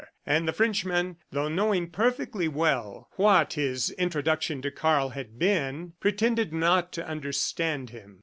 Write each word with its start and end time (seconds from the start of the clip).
And 0.25 0.47
the 0.47 0.51
Frenchman, 0.51 1.17
though 1.31 1.47
knowing 1.47 1.91
perfectly 1.91 2.47
well 2.47 3.07
what 3.17 3.53
his 3.53 3.91
introduction 3.91 4.59
to 4.63 4.71
Karl 4.71 5.09
had 5.09 5.37
been, 5.37 5.93
pretended 5.99 6.51
not 6.51 6.91
to 6.93 7.05
understand 7.07 7.91
him. 7.91 8.19